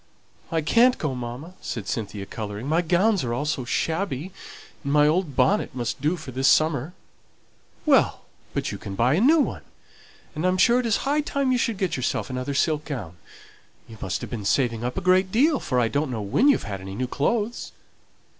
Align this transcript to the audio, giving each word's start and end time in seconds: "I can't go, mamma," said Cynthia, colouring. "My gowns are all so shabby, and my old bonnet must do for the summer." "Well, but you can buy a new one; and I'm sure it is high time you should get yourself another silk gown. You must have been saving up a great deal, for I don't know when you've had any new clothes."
"I 0.51 0.61
can't 0.61 0.97
go, 0.97 1.13
mamma," 1.13 1.53
said 1.61 1.87
Cynthia, 1.87 2.25
colouring. 2.25 2.65
"My 2.65 2.81
gowns 2.81 3.23
are 3.23 3.35
all 3.35 3.45
so 3.45 3.65
shabby, 3.65 4.31
and 4.83 4.91
my 4.91 5.05
old 5.07 5.35
bonnet 5.35 5.75
must 5.75 6.01
do 6.01 6.17
for 6.17 6.31
the 6.31 6.43
summer." 6.43 6.93
"Well, 7.85 8.21
but 8.55 8.71
you 8.71 8.79
can 8.79 8.95
buy 8.95 9.13
a 9.13 9.21
new 9.21 9.37
one; 9.39 9.61
and 10.33 10.43
I'm 10.43 10.57
sure 10.57 10.79
it 10.79 10.87
is 10.87 11.05
high 11.05 11.21
time 11.21 11.51
you 11.51 11.59
should 11.59 11.77
get 11.77 11.97
yourself 11.97 12.31
another 12.31 12.55
silk 12.55 12.85
gown. 12.85 13.17
You 13.87 13.99
must 14.01 14.21
have 14.21 14.31
been 14.31 14.43
saving 14.43 14.83
up 14.83 14.97
a 14.97 15.01
great 15.01 15.31
deal, 15.31 15.59
for 15.59 15.79
I 15.79 15.87
don't 15.87 16.09
know 16.09 16.23
when 16.23 16.47
you've 16.47 16.63
had 16.63 16.81
any 16.81 16.95
new 16.95 17.05
clothes." 17.05 17.71